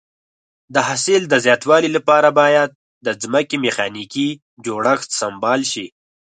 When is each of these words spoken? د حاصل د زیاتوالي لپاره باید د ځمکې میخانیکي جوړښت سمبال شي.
د 0.73 0.75
حاصل 0.87 1.21
د 1.27 1.33
زیاتوالي 1.45 1.89
لپاره 1.97 2.29
باید 2.39 2.69
د 3.05 3.07
ځمکې 3.23 3.55
میخانیکي 3.65 4.29
جوړښت 4.65 5.09
سمبال 5.19 5.61
شي. 5.71 5.87